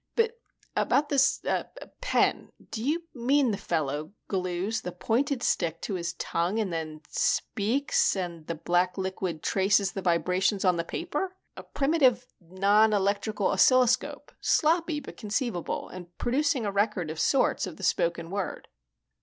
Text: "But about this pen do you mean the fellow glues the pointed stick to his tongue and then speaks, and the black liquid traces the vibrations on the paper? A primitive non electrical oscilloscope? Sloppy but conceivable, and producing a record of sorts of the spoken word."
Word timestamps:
"But 0.15 0.31
about 0.75 1.09
this 1.09 1.45
pen 2.01 2.51
do 2.71 2.83
you 2.83 3.03
mean 3.13 3.51
the 3.51 3.55
fellow 3.57 4.13
glues 4.29 4.81
the 4.81 4.91
pointed 4.91 5.43
stick 5.43 5.79
to 5.83 5.93
his 5.93 6.13
tongue 6.13 6.57
and 6.57 6.73
then 6.73 7.01
speaks, 7.11 8.15
and 8.15 8.47
the 8.47 8.55
black 8.55 8.97
liquid 8.97 9.43
traces 9.43 9.91
the 9.91 10.01
vibrations 10.01 10.65
on 10.65 10.77
the 10.77 10.83
paper? 10.83 11.35
A 11.55 11.61
primitive 11.61 12.25
non 12.41 12.93
electrical 12.93 13.45
oscilloscope? 13.45 14.31
Sloppy 14.41 14.99
but 14.99 15.17
conceivable, 15.17 15.87
and 15.89 16.17
producing 16.17 16.65
a 16.65 16.71
record 16.71 17.11
of 17.11 17.19
sorts 17.19 17.67
of 17.67 17.77
the 17.77 17.83
spoken 17.83 18.31
word." 18.31 18.69